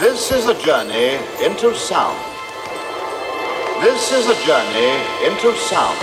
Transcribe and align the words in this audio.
This 0.00 0.32
is 0.32 0.48
a 0.48 0.54
journey 0.60 1.22
into 1.46 1.72
sound. 1.72 2.18
This 3.80 4.10
is 4.10 4.26
a 4.26 4.34
journey 4.44 4.90
into 5.24 5.54
sound. 5.54 5.98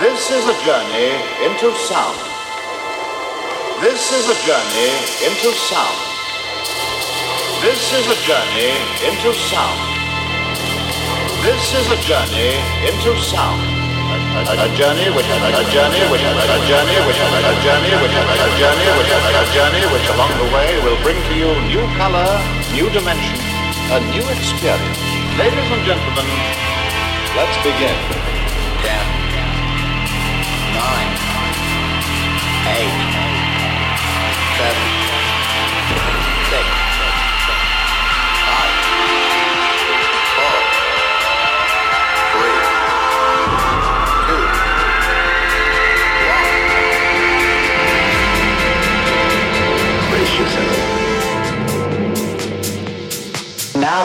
This 0.00 0.30
is 0.30 0.44
a 0.48 0.56
journey 0.64 1.12
into 1.44 1.70
sound. 1.76 2.16
This 3.82 4.10
is 4.16 4.24
a 4.30 4.46
journey 4.48 4.92
into 5.28 5.52
sound. 5.68 5.98
This 7.60 7.92
is 8.00 8.06
a 8.08 8.18
journey 8.24 8.72
into 9.04 9.34
sound. 9.34 9.80
This 11.44 11.74
is 11.74 11.86
a 11.92 12.00
journey 12.08 12.56
into 12.88 13.20
sound 13.20 13.71
a 14.32 14.68
journey 14.76 15.08
which 15.12 15.28
a 15.28 15.64
journey 15.72 16.00
which 16.08 16.24
a 16.24 16.58
journey 16.68 16.98
which 17.04 17.20
a 17.20 17.54
journey 17.60 17.92
which 18.00 18.16
a 18.16 18.48
journey 18.56 18.88
which 18.96 19.12
a 19.12 19.44
journey 19.52 19.84
which 19.92 20.08
along 20.14 20.32
the 20.40 20.48
way 20.54 20.68
will 20.84 20.96
bring 21.02 21.20
to 21.28 21.34
you 21.36 21.50
new 21.68 21.84
color, 22.00 22.28
new 22.72 22.88
dimension, 22.90 23.38
a 23.92 24.00
new 24.08 24.24
experience. 24.32 24.98
Ladies 25.36 25.68
and 25.68 25.84
gentlemen, 25.84 26.26
let's 27.36 27.56
begin. 27.60 27.96
Ten, 28.80 29.06
nine, 30.76 31.12
eight, 32.72 33.00
seven, 34.56 34.91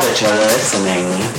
that 0.02 0.22
you're 0.22 0.31
listening. 0.31 1.36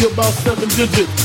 About 0.00 0.32
seven 0.32 0.68
digits? 0.70 1.21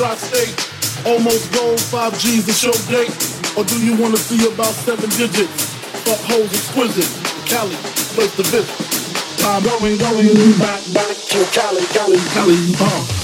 Tri-state. 0.00 0.56
Almost 1.04 1.52
gold, 1.52 1.78
5G's 1.78 2.48
a 2.48 2.52
show 2.52 2.72
date. 2.88 3.12
Or 3.56 3.64
do 3.64 3.76
you 3.84 3.94
wanna 4.00 4.16
see 4.16 4.40
about 4.48 4.72
seven 4.72 5.10
digits? 5.10 5.76
Fuck 6.04 6.20
hoes 6.24 6.52
exquisite. 6.52 7.10
Cali, 7.46 7.74
place 8.16 8.34
to 8.36 8.42
visit. 8.44 9.44
I'm 9.44 9.62
going, 9.62 9.98
going 9.98 10.58
back, 10.58 10.80
back 10.94 11.16
to 11.16 11.38
Cali, 11.52 11.84
Cali, 11.92 12.18
Cali, 12.32 12.56
uh. 12.80 13.19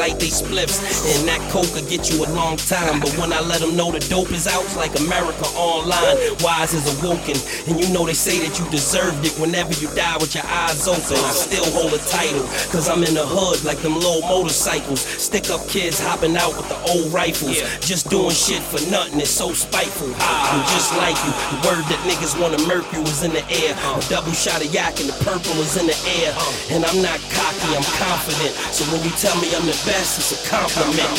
Like 0.00 0.18
they 0.18 0.32
splips. 0.32 0.80
And 1.16 1.28
that 1.28 1.40
coke 1.52 1.68
could 1.76 1.88
get 1.88 2.10
you 2.10 2.24
a 2.24 2.28
long 2.32 2.56
time. 2.56 3.00
But 3.00 3.12
when 3.18 3.32
I 3.32 3.40
let 3.40 3.60
them 3.60 3.76
know 3.76 3.92
the 3.92 4.00
dope 4.08 4.32
is 4.32 4.46
out, 4.46 4.64
it's 4.64 4.76
like 4.76 4.98
America 4.98 5.44
online. 5.54 6.16
Wise 6.40 6.72
is 6.72 6.88
awoken, 6.98 7.36
and 7.68 7.78
you 7.78 7.92
know 7.92 8.06
they 8.06 8.16
say 8.16 8.40
that 8.40 8.58
you 8.58 8.64
deserved 8.70 9.24
it 9.24 9.36
whenever 9.38 9.72
you 9.76 9.88
die 9.94 10.16
with 10.16 10.34
your 10.34 10.46
eyes 10.46 10.88
open. 10.88 11.20
I 11.20 11.32
still 11.36 11.68
hold 11.76 11.92
a 11.92 12.02
title, 12.08 12.42
cause 12.72 12.88
I'm 12.88 13.04
in 13.04 13.14
the 13.14 13.26
hood 13.26 13.62
like 13.64 13.78
them 13.84 14.00
low 14.00 14.20
motorcycles. 14.22 15.00
Stick 15.00 15.50
up 15.50 15.66
kids 15.68 16.00
hopping 16.00 16.36
out 16.36 16.56
with 16.56 16.68
the 16.68 16.80
old 16.88 17.12
rifles. 17.12 17.60
Just 17.84 18.08
doing 18.08 18.34
shit 18.34 18.62
for 18.62 18.80
nothing, 18.90 19.20
it's 19.20 19.30
so 19.30 19.52
spiteful. 19.52 20.08
I'm 20.16 20.64
just 20.72 20.96
like 20.96 21.18
you. 21.20 21.32
The 21.52 21.58
word 21.68 21.84
that 21.92 22.00
niggas 22.08 22.40
wanna 22.40 22.58
murk 22.66 22.88
you 22.92 23.02
is 23.02 23.22
in 23.22 23.32
the 23.32 23.44
air. 23.52 23.76
A 23.76 24.00
double 24.08 24.32
shot 24.32 24.64
of 24.64 24.69
yak 24.72 24.98
and 25.02 25.10
the 25.10 25.18
purple 25.26 25.54
is 25.62 25.76
in 25.76 25.86
the 25.86 25.98
air. 26.22 26.32
And 26.70 26.86
I'm 26.86 27.02
not 27.02 27.18
cocky, 27.34 27.70
I'm 27.74 27.86
confident. 27.98 28.54
So 28.70 28.86
when 28.90 29.02
you 29.02 29.10
tell 29.18 29.34
me 29.42 29.50
I'm 29.54 29.66
the 29.66 29.76
best, 29.86 30.18
it's 30.18 30.32
a 30.34 30.38
compliment. 30.46 31.10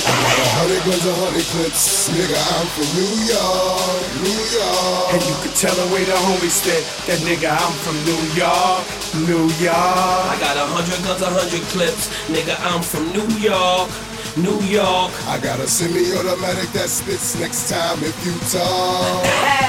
Hundred 0.58 0.82
guns, 0.88 1.06
a 1.06 1.14
hundred 1.20 1.48
clips, 1.52 2.10
nigga. 2.12 2.40
I'm 2.40 2.68
from 2.72 2.88
New 2.96 3.14
York, 3.28 4.04
New 4.24 4.42
York. 4.56 5.06
And 5.16 5.22
you 5.28 5.36
could 5.44 5.56
tell 5.56 5.76
the 5.76 5.88
way 5.94 6.04
the 6.08 6.16
homies 6.16 6.64
spit 6.64 6.84
that 7.08 7.20
nigga. 7.28 7.52
I'm 7.52 7.76
from 7.84 7.98
New 8.08 8.22
York, 8.36 8.84
New 9.28 9.46
York. 9.60 10.24
I 10.32 10.36
got 10.40 10.56
a 10.56 10.66
hundred 10.72 11.00
guns, 11.04 11.22
a 11.22 11.30
hundred 11.30 11.64
clips, 11.76 12.08
nigga. 12.32 12.56
I'm 12.72 12.82
from 12.82 13.12
New 13.12 13.28
York. 13.40 13.92
New 14.38 14.62
York. 14.64 15.12
I 15.28 15.40
got 15.44 15.60
a 15.60 15.68
semi-automatic 15.68 16.72
that 16.72 16.88
spits 16.88 17.38
next 17.38 17.68
time 17.68 18.00
if 18.00 18.16
you 18.26 18.32
talk. 18.48 19.26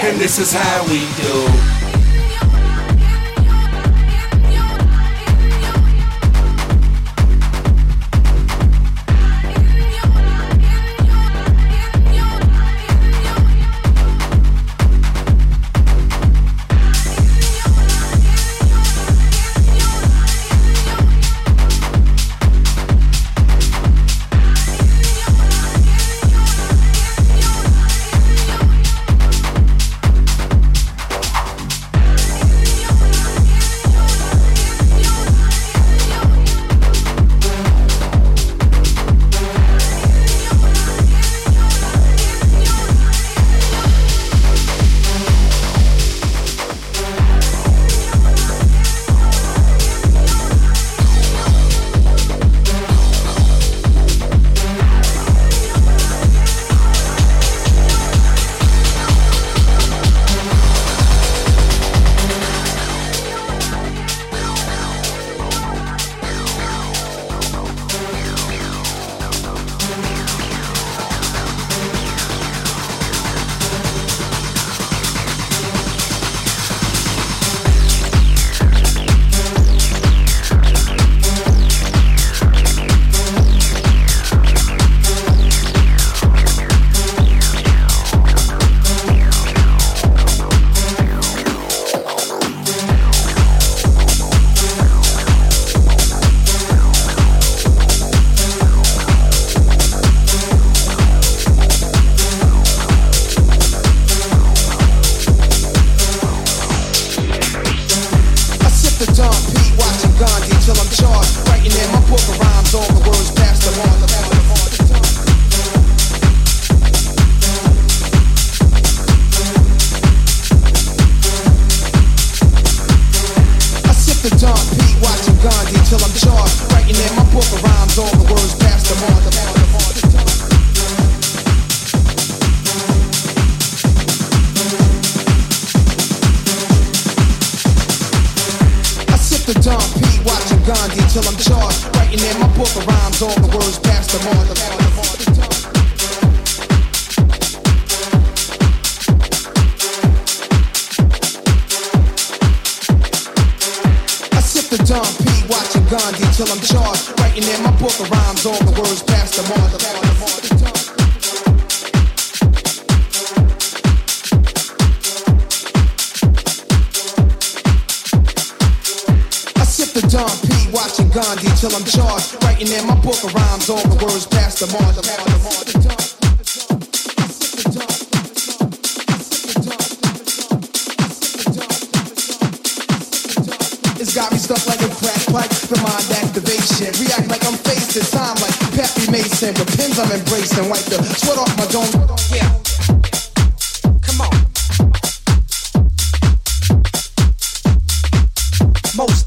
and 0.07 0.21
this 0.21 0.39
is 0.39 0.53
how 0.53 0.85
we 0.87 1.03
do. 1.19 1.92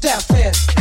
that 0.06 0.22
fast. 0.22 0.75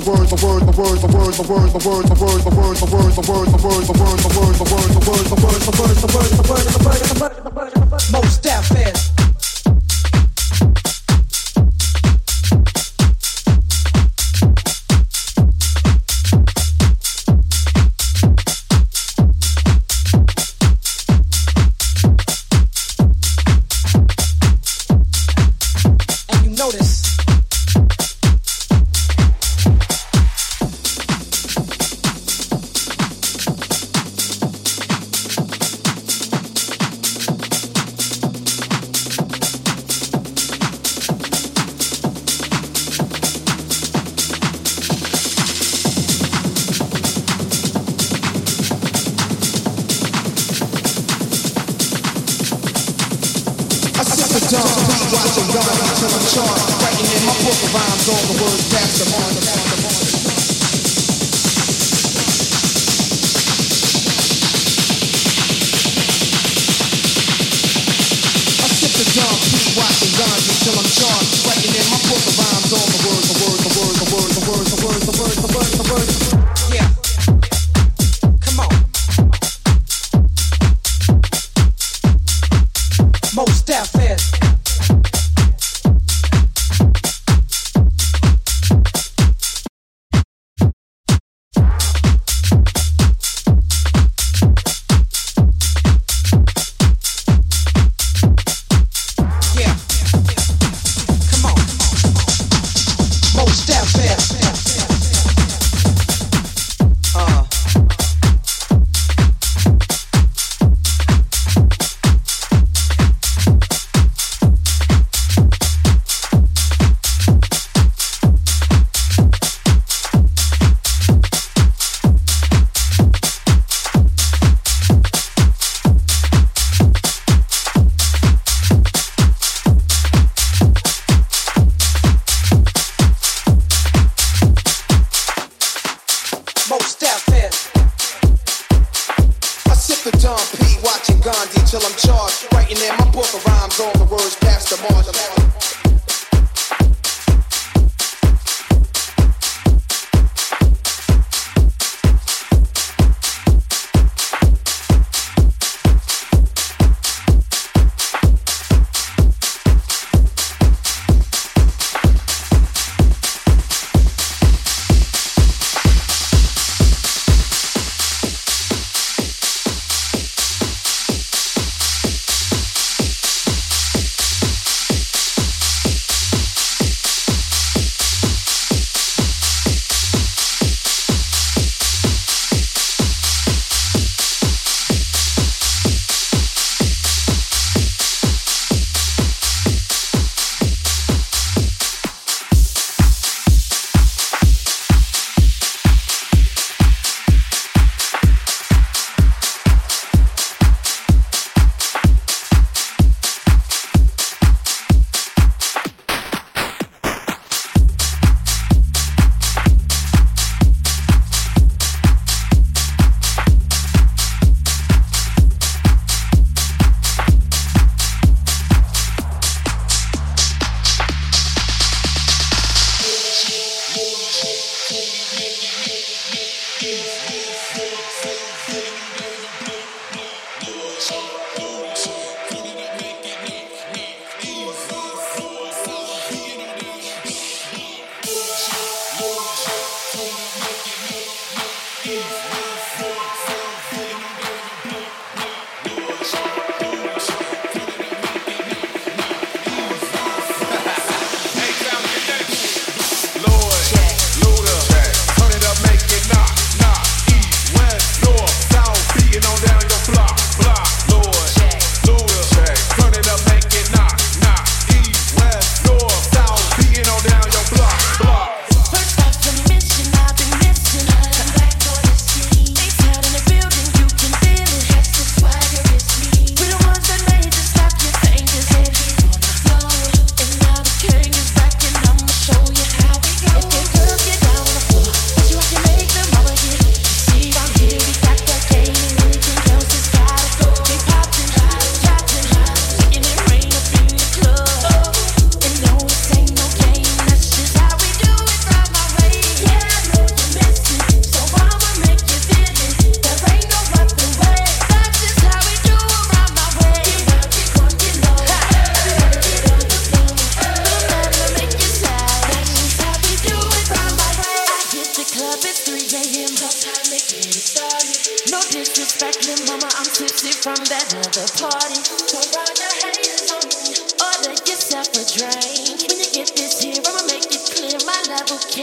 Words, 0.00 0.28
the 0.28 0.46
words, 0.46 0.66
the 0.66 0.76
words, 0.76 1.00
the 1.00 1.06
words, 1.06 1.06
the 1.06 1.08
words, 1.08 1.36
the 1.38 1.48
words, 1.48 1.72
the 1.72 1.88
words, 1.88 2.08
the 2.10 2.20
words, 2.20 2.44
the 2.44 2.54
words, 2.54 2.80
the 2.80 2.90
words, 2.92 3.16
the 3.16 3.16
words, 3.16 3.16
the 3.16 3.16
words, 3.16 3.16
the 3.16 3.32
words, 3.32 3.52
the 3.52 3.62
words, 3.64 3.86
the 3.86 3.92
words, 3.92 3.95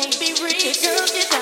can't 0.03 0.19
be 0.19 0.33
real. 0.43 0.73
Girl, 0.83 1.32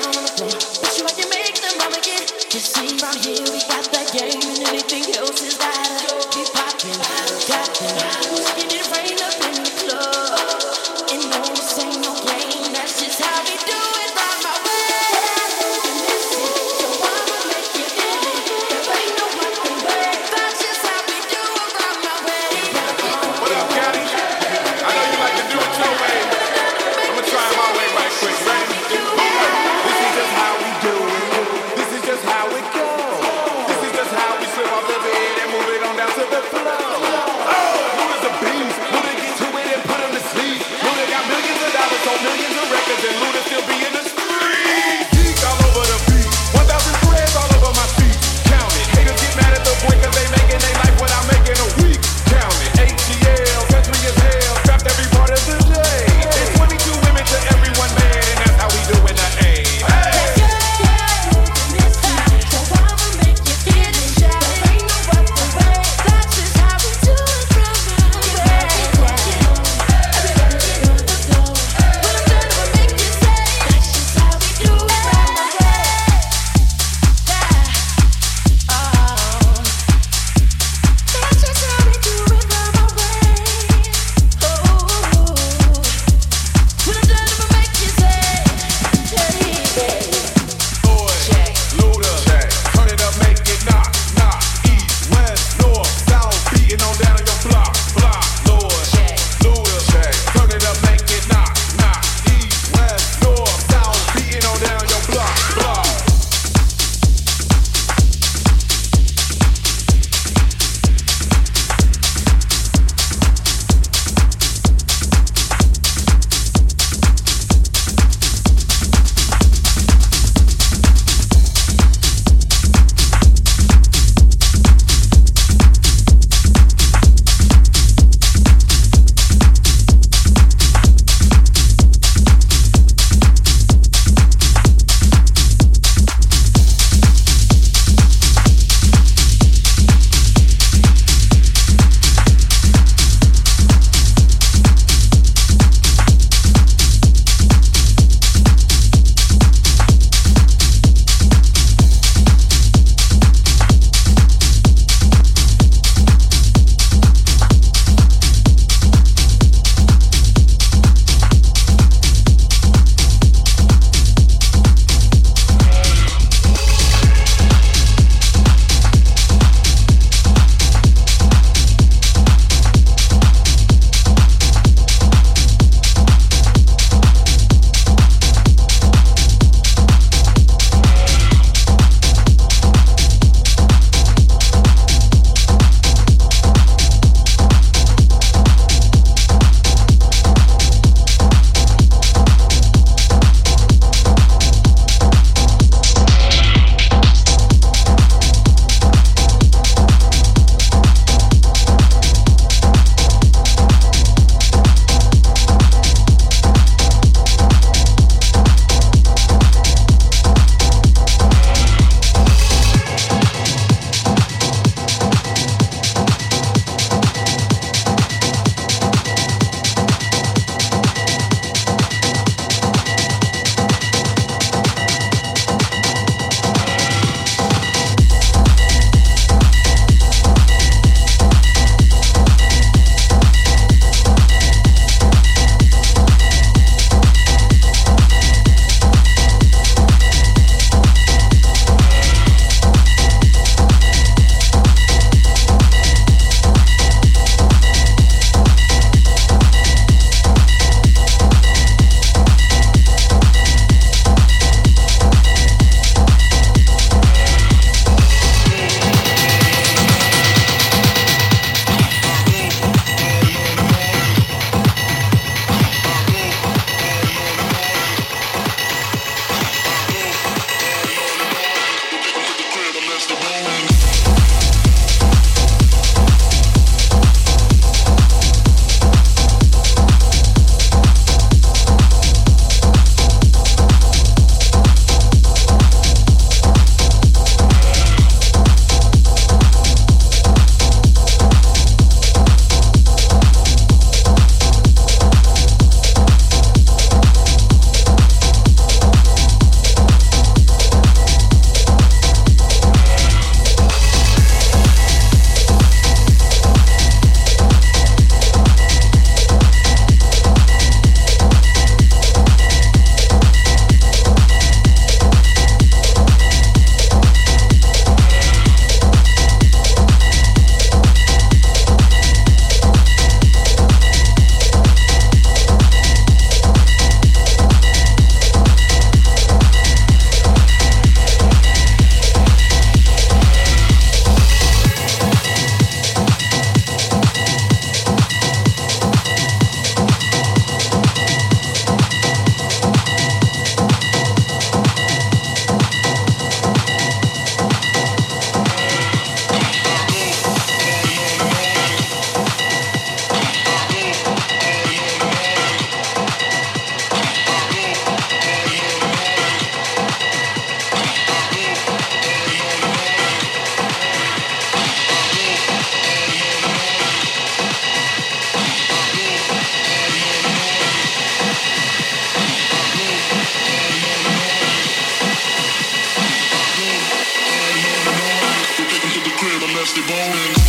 the 379.74 379.82
bones. 379.88 380.41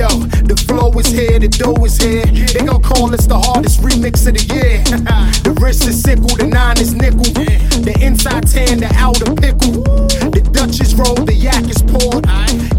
yo, 0.00 0.08
the 0.48 0.56
flow 0.66 0.88
is 0.98 1.12
here, 1.12 1.38
the 1.38 1.48
dough 1.48 1.84
is 1.84 1.98
here. 1.98 2.24
They 2.24 2.64
gon' 2.64 2.80
call 2.80 3.12
us 3.12 3.26
the 3.26 3.38
hardest 3.38 3.82
remix 3.82 4.26
of 4.26 4.32
the 4.32 4.44
year. 4.48 4.80
the 5.44 5.52
wrist 5.60 5.86
is 5.86 6.00
sickle, 6.00 6.32
the 6.40 6.46
nine 6.46 6.80
is 6.80 6.94
nickel. 6.94 7.28
The 7.84 7.94
inside 8.00 8.48
tan, 8.48 8.80
the 8.80 8.90
outer 8.96 9.28
pickle. 9.36 9.84
The 10.32 10.40
Dutch 10.56 10.80
is 10.80 10.94
rolled, 10.94 11.26
the 11.26 11.34
yak 11.34 11.68
is 11.68 11.82
poured. 11.84 12.24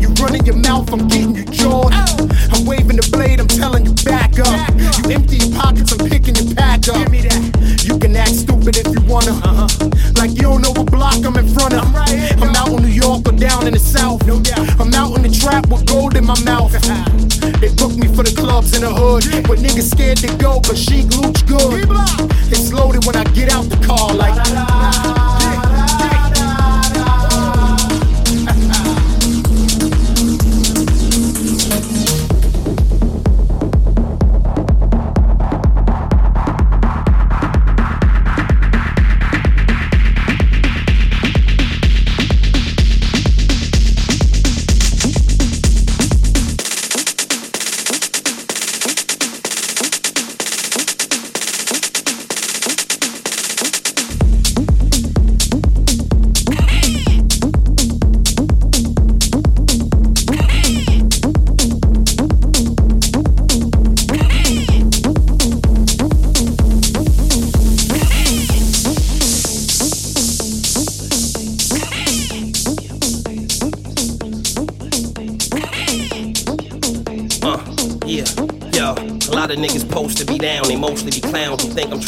You 0.01 0.09
running 0.17 0.45
your 0.45 0.57
mouth, 0.57 0.91
I'm 0.91 1.07
getting 1.07 1.35
you 1.35 1.45
jawed. 1.45 1.93
I'm 1.93 2.65
waving 2.65 2.97
the 2.97 3.07
blade, 3.11 3.39
I'm 3.39 3.47
telling 3.47 3.85
you 3.85 3.93
back 4.01 4.39
up. 4.39 4.57
You 4.97 5.13
empty 5.13 5.37
your 5.45 5.53
pockets, 5.61 5.93
I'm 5.93 6.09
picking 6.09 6.35
your 6.35 6.55
pack 6.55 6.87
up. 6.89 6.97
Give 7.05 7.11
me 7.11 7.21
that 7.29 7.60
can 8.11 8.21
act 8.21 8.35
stupid 8.35 8.77
if 8.77 8.87
you 8.87 9.01
wanna. 9.07 9.33
huh 9.33 9.67
Like 10.17 10.31
you 10.31 10.43
don't 10.43 10.61
know 10.61 10.71
what 10.71 10.91
block 10.91 11.23
I'm 11.25 11.35
in 11.37 11.47
front 11.47 11.73
of. 11.73 11.83
I'm 11.95 12.55
out 12.55 12.69
in 12.69 12.83
New 12.83 12.89
York 12.89 13.27
or 13.27 13.31
down 13.31 13.67
in 13.67 13.73
the 13.73 13.79
South. 13.79 14.25
No 14.27 14.39
doubt. 14.39 14.67
I'm 14.79 14.93
out 14.93 15.15
in 15.15 15.23
the 15.23 15.29
trap 15.29 15.67
with 15.67 15.85
gold 15.85 16.15
in 16.15 16.25
my 16.25 16.39
mouth. 16.43 16.71
They 17.61 17.69
book 17.75 17.95
me 17.95 18.07
for 18.07 18.23
the 18.23 18.33
clubs 18.35 18.75
in 18.75 18.81
the 18.81 18.89
hood. 18.89 19.23
but 19.47 19.59
niggas 19.59 19.91
scared 19.91 20.17
to 20.17 20.27
go, 20.37 20.59
but 20.61 20.77
she 20.77 21.03
looks 21.03 21.41
good. 21.43 21.87
It's 22.49 22.73
loaded 22.73 23.05
when 23.05 23.15
I 23.15 23.23
get 23.33 23.51
out 23.51 23.65
the 23.69 23.77
car, 23.85 24.13
like. 24.13 24.35
Yeah, 24.47 25.30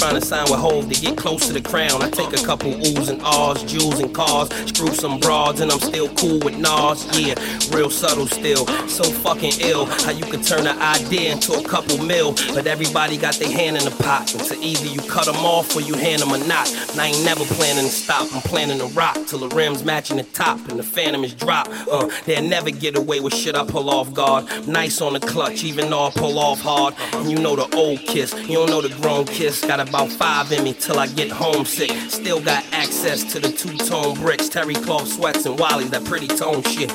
trying 0.03 0.19
to 0.19 0.25
sign 0.27 0.43
with 0.51 0.59
hoes 0.59 0.85
to 0.85 0.99
get 0.99 1.15
close 1.15 1.47
to 1.47 1.53
the 1.53 1.61
crown. 1.61 2.01
I 2.01 2.09
take 2.09 2.33
a 2.33 2.45
couple 2.45 2.71
oohs 2.73 3.09
and 3.09 3.21
ahs, 3.21 3.63
jewels 3.63 4.01
and 4.01 4.13
cars, 4.13 4.49
screw 4.67 4.93
some 4.93 5.17
broads, 5.17 5.61
and 5.61 5.71
I'm 5.71 5.79
still 5.79 6.09
cool 6.15 6.39
with 6.39 6.57
Nas. 6.57 7.07
Yeah, 7.17 7.35
real 7.73 7.89
subtle 7.89 8.27
still, 8.27 8.67
so 8.87 9.03
fucking 9.03 9.53
ill. 9.61 9.85
How 9.85 10.11
you 10.11 10.23
can 10.25 10.41
turn 10.41 10.67
an 10.67 10.77
idea 10.79 11.31
into 11.31 11.53
a 11.53 11.63
couple 11.63 11.97
mil, 11.97 12.33
but 12.53 12.67
everybody 12.67 13.17
got 13.17 13.35
their 13.35 13.51
hand 13.51 13.77
in 13.77 13.83
the 13.85 13.91
pot. 14.03 14.33
And 14.33 14.41
so 14.41 14.55
either 14.61 14.87
you 14.87 15.01
cut 15.09 15.25
them 15.25 15.37
off 15.37 15.75
or 15.75 15.81
you 15.81 15.95
hand 15.95 16.21
them 16.21 16.31
a 16.31 16.37
knot. 16.47 16.71
And 16.91 17.01
I 17.01 17.07
ain't 17.07 17.25
never 17.25 17.43
planning 17.45 17.85
to 17.85 17.89
stop, 17.89 18.33
I'm 18.33 18.41
planning 18.41 18.79
to 18.79 18.85
rock 18.87 19.17
till 19.27 19.39
the 19.39 19.49
rims 19.49 19.83
matching 19.83 20.17
the 20.17 20.23
top 20.23 20.59
and 20.69 20.79
the 20.79 20.83
phantom 20.83 21.23
is 21.23 21.33
drop. 21.33 21.67
Uh, 21.91 22.09
they'll 22.25 22.43
never 22.43 22.69
get 22.69 22.95
away 22.97 23.19
with 23.19 23.33
shit 23.33 23.55
I 23.55 23.65
pull 23.65 23.89
off 23.89 24.13
guard. 24.13 24.45
Nice 24.67 25.01
on 25.01 25.13
the 25.13 25.19
clutch, 25.19 25.63
even 25.63 25.89
though 25.89 26.07
I 26.07 26.11
pull 26.11 26.37
off 26.37 26.61
hard. 26.61 26.95
And 27.13 27.29
you 27.29 27.37
know 27.39 27.55
the 27.55 27.75
old 27.75 27.99
kiss, 27.99 28.33
you 28.47 28.55
don't 28.55 28.69
know 28.69 28.81
the 28.81 28.95
grown 29.01 29.25
kiss. 29.25 29.65
Got 29.65 29.79
about 29.79 30.09
five 30.09 30.51
in 30.51 30.63
me 30.63 30.73
till 30.73 30.99
I 30.99 31.07
get 31.07 31.31
homesick. 31.31 31.91
Still 32.09 32.41
got 32.41 32.63
access 32.71 33.23
to 33.33 33.39
the 33.39 33.51
two 33.51 33.77
tone 33.77 34.15
bricks, 34.15 34.49
terry 34.49 34.75
cloth 34.75 35.07
sweats, 35.07 35.45
and 35.45 35.57
Wally's 35.59 35.89
that 35.91 36.05
pretty 36.05 36.27
tone 36.27 36.63
shit. 36.63 36.91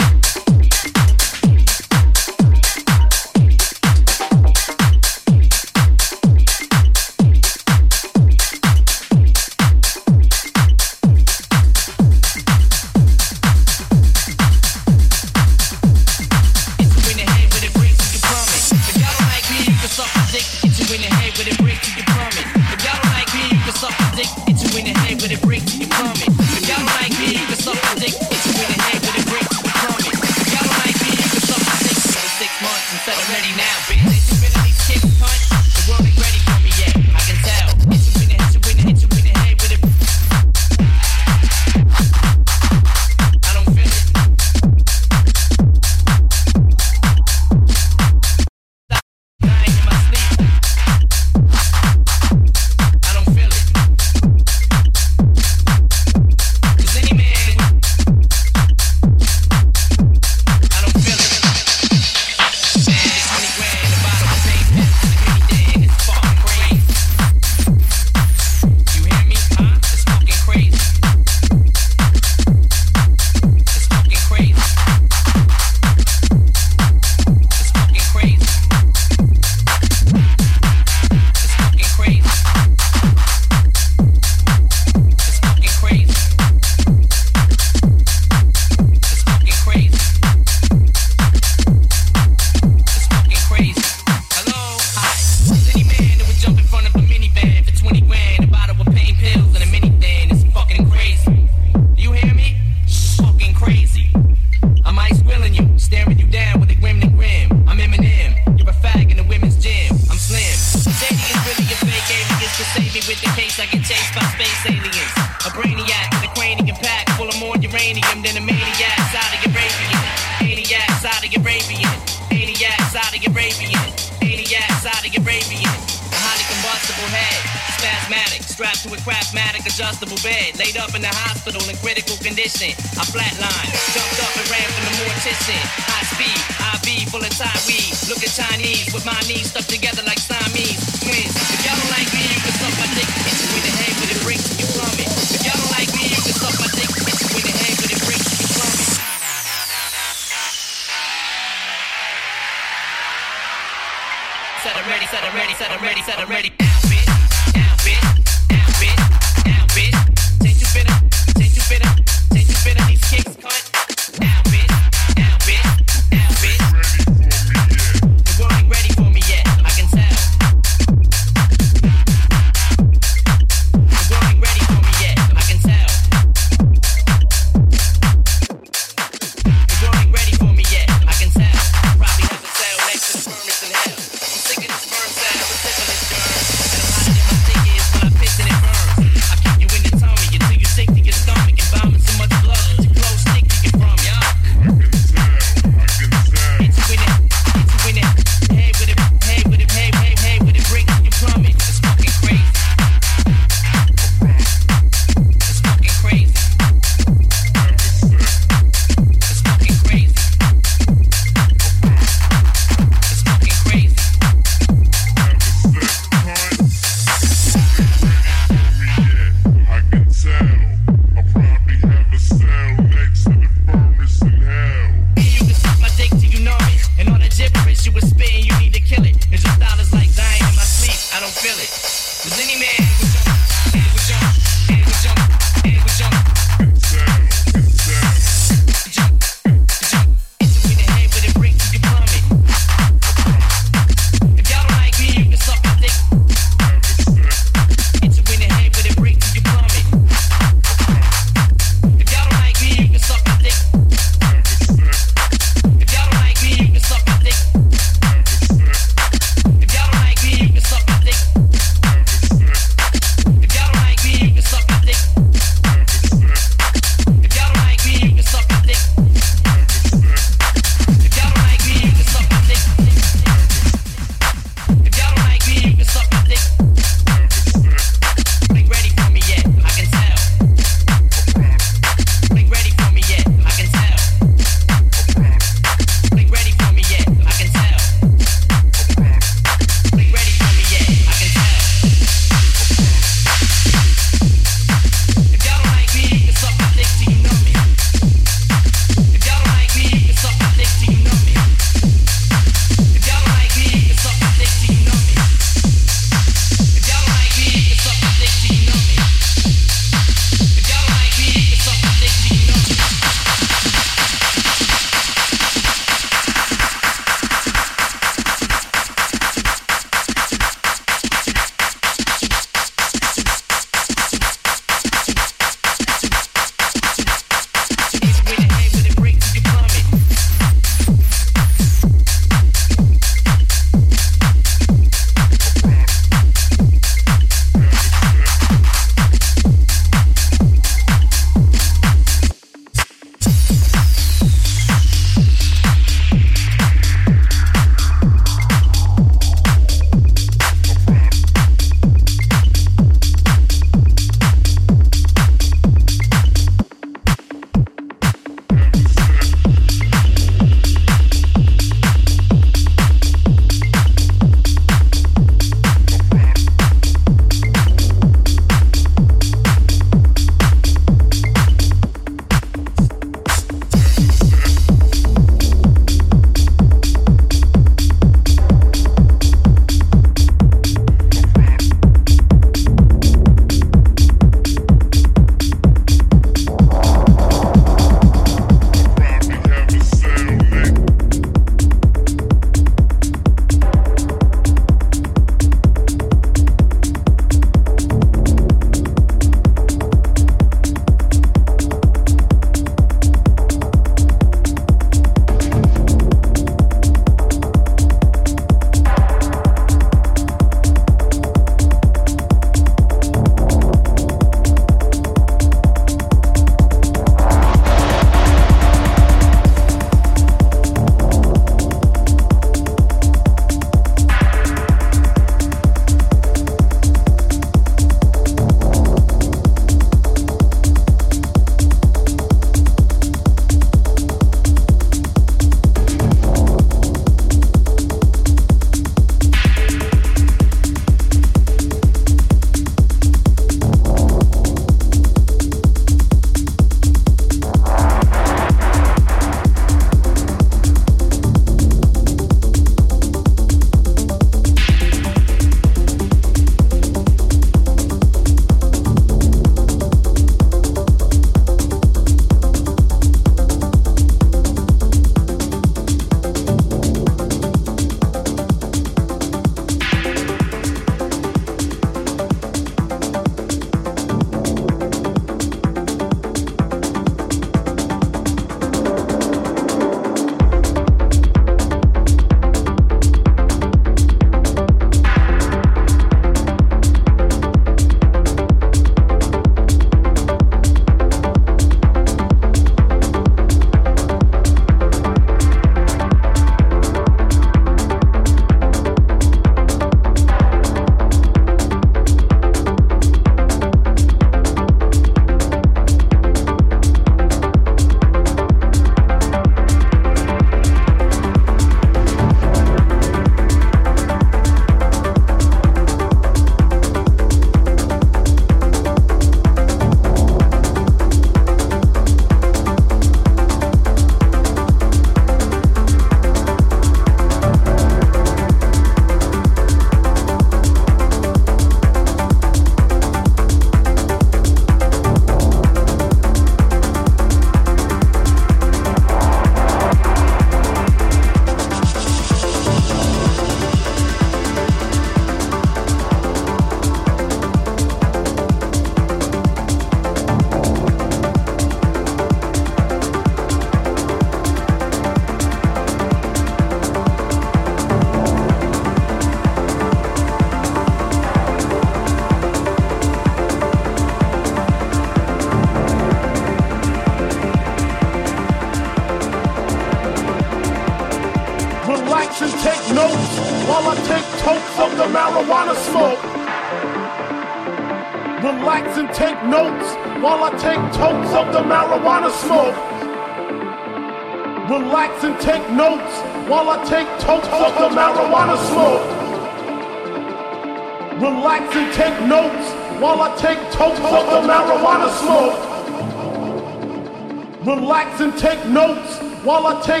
Notes 599.59 600.00